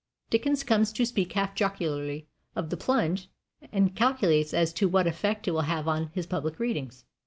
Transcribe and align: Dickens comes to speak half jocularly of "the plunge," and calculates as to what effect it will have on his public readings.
Dickens 0.31 0.63
comes 0.63 0.91
to 0.93 1.05
speak 1.05 1.33
half 1.33 1.53
jocularly 1.53 2.25
of 2.55 2.71
"the 2.71 2.75
plunge," 2.75 3.29
and 3.71 3.95
calculates 3.95 4.51
as 4.51 4.73
to 4.73 4.89
what 4.89 5.05
effect 5.05 5.47
it 5.47 5.51
will 5.51 5.61
have 5.61 5.87
on 5.87 6.09
his 6.15 6.25
public 6.25 6.57
readings. 6.59 7.05